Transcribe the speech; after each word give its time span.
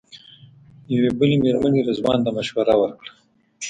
یوې 0.93 1.11
بلې 1.19 1.35
مېرمنې 1.43 1.81
رضوان 1.89 2.19
ته 2.25 2.29
مشوره 2.37 2.73
ورکړه. 2.77 3.11